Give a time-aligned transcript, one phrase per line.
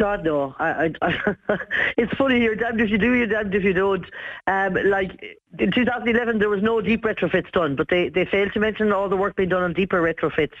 [0.00, 0.54] God no.
[0.58, 1.36] I, I,
[1.98, 2.40] it's funny.
[2.40, 3.12] You're damned if you do.
[3.12, 4.06] You're damned if you don't.
[4.46, 8.60] Um, like in 2011, there was no deep retrofits done, but they, they failed to
[8.60, 10.56] mention all the work being done on deeper retrofits.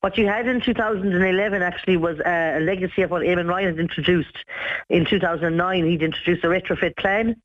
[0.00, 4.36] What you had in 2011 actually was a legacy of what Eamon Ryan had introduced.
[4.88, 7.40] In 2009, he'd introduced a retrofit plan.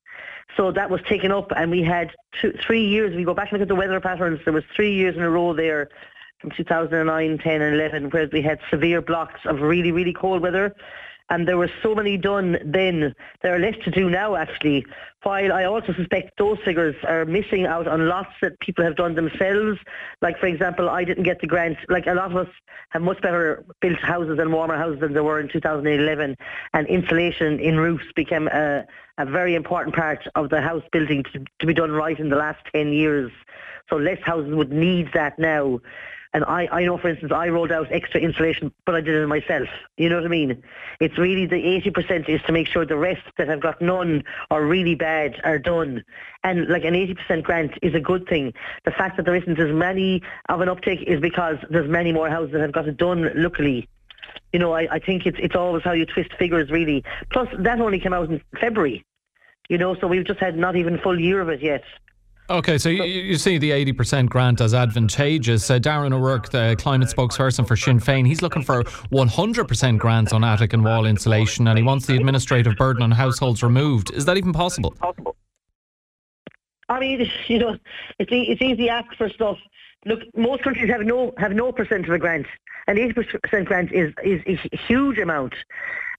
[0.55, 3.15] So that was taken up, and we had two, three years.
[3.15, 4.39] We go back and look at the weather patterns.
[4.43, 5.89] There was three years in a row there
[6.39, 10.75] from 2009, 10 and 11 where we had severe blocks of really, really cold weather
[11.30, 13.14] and there were so many done then.
[13.41, 14.85] There are less to do now, actually.
[15.23, 19.16] While I also suspect those figures are missing out on lots that people have done
[19.16, 19.80] themselves.
[20.21, 21.77] Like, for example, I didn't get the grant.
[21.90, 22.54] Like, a lot of us
[22.90, 26.38] have much better built houses and warmer houses than there were in 2011.
[26.73, 28.85] And insulation in roofs became a,
[29.18, 32.38] a very important part of the house building to, to be done right in the
[32.38, 33.32] last 10 years.
[33.90, 35.82] So less houses would need that now.
[36.34, 39.27] And I, I know, for instance, I rolled out extra insulation, but I did it
[39.27, 39.68] myself.
[39.98, 40.62] You know what I mean?
[40.99, 44.66] It's really the 80% is to make sure the rest that have got none or
[44.66, 46.04] really bad are done.
[46.43, 48.54] And like an 80% grant is a good thing.
[48.85, 52.29] The fact that there isn't as many of an uptake is because there's many more
[52.29, 53.88] houses that have got it done, luckily.
[54.54, 57.04] You know, I, I think it's, it's always how you twist figures, really.
[57.32, 59.05] Plus, that only came out in February.
[59.70, 61.84] You know, so we've just had not even full year of it yet.
[62.49, 65.69] Okay, so you, you, see the 80% grant as advantageous.
[65.69, 70.45] Uh, Darren O'Rourke, the climate spokesperson for Sinn Féin, he's looking for 100% grants on
[70.45, 74.13] attic and wall insulation and he wants the administrative burden on households removed.
[74.13, 74.91] Is that even possible?
[74.91, 75.35] Possible.
[76.88, 77.78] I mean, you know,
[78.17, 79.57] it's, it's easy ask for stuff.
[80.06, 82.45] Look, most countries have no have no percent of a grant,
[82.88, 85.53] and 80% grant is, is a huge amount.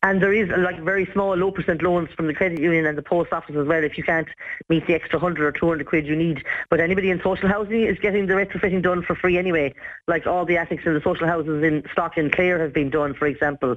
[0.03, 3.03] And there is like very small, low percent loans from the credit union and the
[3.03, 4.29] post office as well if you can't
[4.69, 6.45] meet the extra 100 or 200 quid you need.
[6.71, 9.75] But anybody in social housing is getting the retrofitting done for free anyway.
[10.07, 13.13] Like all the attics in the social houses in Stock and Clare have been done,
[13.13, 13.77] for example.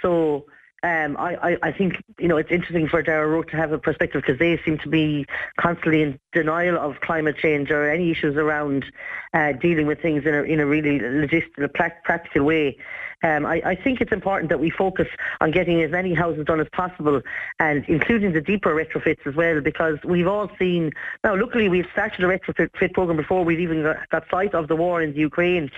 [0.00, 0.46] So
[0.84, 3.78] um, I, I, I, think you know it's interesting for Darren O'Rourke to have a
[3.78, 8.36] perspective because they seem to be constantly in denial of climate change or any issues
[8.36, 8.84] around
[9.32, 12.76] uh, dealing with things in a in a really logistical, practical way.
[13.24, 15.06] Um, I, I, think it's important that we focus
[15.40, 17.22] on getting as many houses done as possible
[17.60, 20.90] and including the deeper retrofits as well because we've all seen,
[21.22, 24.74] now luckily we've started a retrofit program before we've even got, got sight of the
[24.74, 25.70] war in the Ukraine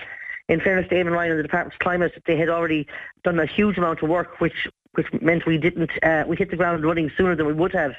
[0.47, 2.87] in fairness to Eamon Ryan and the Department of Climate, they had already
[3.23, 6.57] done a huge amount of work, which which meant we didn't uh, we hit the
[6.57, 7.93] ground running sooner than we would have.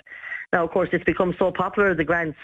[0.52, 2.38] Now, of course, it's become so popular the grants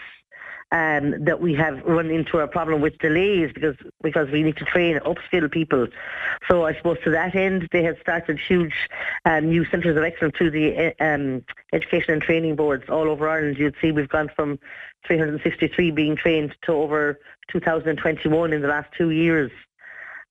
[0.73, 4.65] um, that we have run into a problem with delays because because we need to
[4.65, 5.87] train upskill people.
[6.49, 8.73] So I suppose to that end, they have started huge
[9.25, 13.29] um, new centres of excellence through the uh, um, education and training boards all over
[13.29, 13.57] Ireland.
[13.57, 14.59] You'd see we've gone from
[15.05, 17.19] 363 being trained to over
[17.51, 19.51] 2021 in the last two years.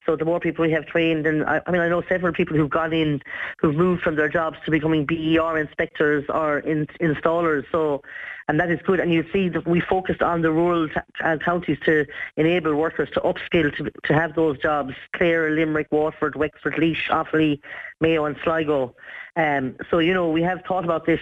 [0.04, 2.56] So the more people we have trained, and I, I, mean, I know several people
[2.56, 3.22] who've gone in,
[3.58, 7.64] who've moved from their jobs to becoming BER inspectors or in, installers.
[7.70, 8.02] So,
[8.48, 8.98] and that is good.
[8.98, 12.04] And you see that we focused on the rural t- uh, counties to
[12.36, 14.94] enable workers to upskill to, to have those jobs.
[15.14, 17.60] Clare, Limerick, Waterford, Wexford, Laois, Offaly,
[18.00, 18.94] Mayo and Sligo.
[19.34, 21.20] Um, so, you know, we have thought about this.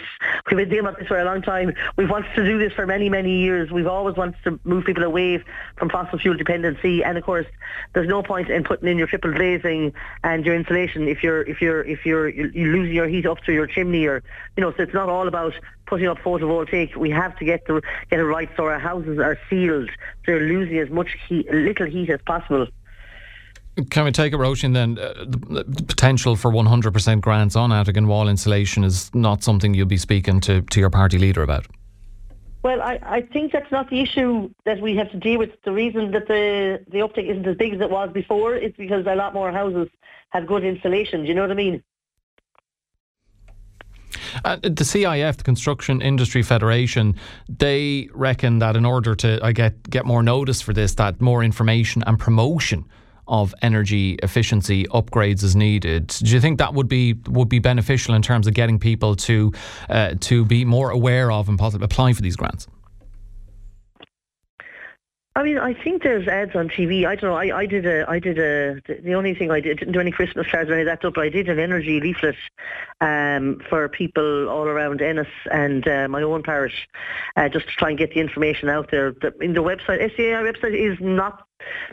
[0.50, 1.72] We've been dealing about this for a long time.
[1.96, 3.70] We've wanted to do this for many, many years.
[3.70, 5.44] We've always wanted to move people away
[5.76, 7.04] from fossil fuel dependency.
[7.04, 7.46] And of course,
[7.92, 9.92] there's no point in putting in your triple glazing
[10.24, 13.54] and your insulation if you're if you're if you're, you're losing your heat up through
[13.54, 14.24] your chimney or
[14.56, 14.72] you know.
[14.72, 15.54] So it's not all about
[15.86, 16.96] putting up photovoltaic.
[16.96, 19.90] We have to get the get it right so our houses are sealed.
[20.26, 22.66] They're losing as much heat, little heat as possible.
[23.84, 24.98] Can we take it, Roisin, then?
[24.98, 29.86] Uh, the potential for 100% grants on attic and wall insulation is not something you'll
[29.86, 31.66] be speaking to, to your party leader about?
[32.62, 35.50] Well, I, I think that's not the issue that we have to deal with.
[35.64, 39.06] The reason that the, the uptake isn't as big as it was before is because
[39.06, 39.88] a lot more houses
[40.30, 41.22] have good insulation.
[41.22, 41.82] Do you know what I mean?
[44.44, 47.16] Uh, the CIF, the Construction Industry Federation,
[47.48, 51.42] they reckon that in order to I get get more notice for this, that more
[51.42, 52.84] information and promotion
[53.30, 56.08] of energy efficiency upgrades is needed.
[56.08, 59.52] Do you think that would be would be beneficial in terms of getting people to
[59.88, 62.66] uh, to be more aware of and possibly apply for these grants?
[65.36, 67.06] I mean, I think there's ads on TV.
[67.06, 67.36] I don't know.
[67.36, 68.80] I, I did a, I did a.
[69.00, 71.14] The only thing I did didn't do any Christmas cards or any of that stuff.
[71.14, 72.34] But I did an energy leaflet
[73.00, 76.88] um, for people all around Ennis and uh, my own parish,
[77.36, 79.12] uh, just to try and get the information out there.
[79.12, 81.46] The, in the website, SEAI website is not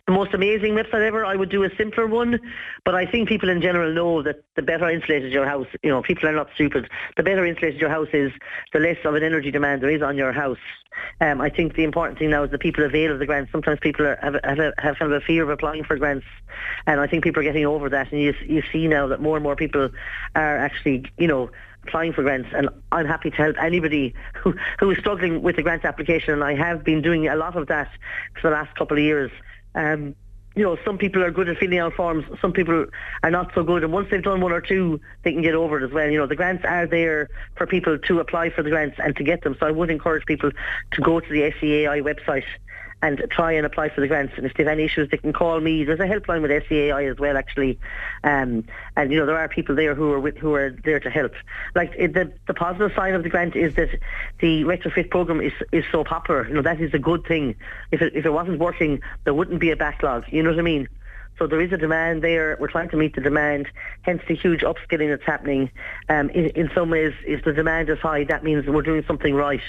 [0.05, 1.25] the most amazing website ever.
[1.25, 2.39] I would do a simpler one,
[2.85, 6.01] but I think people in general know that the better insulated your house, you know,
[6.01, 6.89] people are not stupid.
[7.15, 8.31] The better insulated your house is,
[8.73, 10.57] the less of an energy demand there is on your house.
[11.21, 13.51] Um, I think the important thing now is that people avail of the grants.
[13.51, 16.25] Sometimes people are, have, have, have kind of a fear of applying for grants,
[16.85, 18.11] and I think people are getting over that.
[18.11, 19.89] And you, you see now that more and more people
[20.35, 21.51] are actually, you know,
[21.83, 25.63] applying for grants and I'm happy to help anybody who, who is struggling with the
[25.63, 27.89] grant application and I have been doing a lot of that
[28.41, 29.31] for the last couple of years.
[29.77, 30.15] Um,
[30.55, 32.87] you know, some people are good at filling out forms, some people
[33.21, 33.83] are not so good.
[33.83, 36.09] And once they've done one or two, they can get over it as well.
[36.09, 39.23] You know, the grants are there for people to apply for the grants and to
[39.23, 39.55] get them.
[39.59, 40.49] So I would encourage people
[40.91, 42.43] to go to the SEAI website
[43.01, 44.33] and try and apply for the grants.
[44.37, 45.83] And if they have any issues, they can call me.
[45.83, 47.79] There's a helpline with SEAI as well, actually.
[48.23, 48.63] Um,
[48.95, 51.33] and you know, there are people there who are with, who are there to help.
[51.75, 53.89] Like the the positive side of the grant is that
[54.39, 56.47] the retrofit program is is so popular.
[56.47, 57.55] You know, that is a good thing.
[57.91, 60.25] If it if it wasn't working, there wouldn't be a backlog.
[60.29, 60.87] You know what I mean?
[61.37, 62.57] So there is a demand there.
[62.59, 63.67] We're trying to meet the demand,
[64.01, 65.69] hence the huge upskilling that's happening.
[66.09, 69.35] Um, in, in some ways, if the demand is high, that means we're doing something
[69.35, 69.61] right.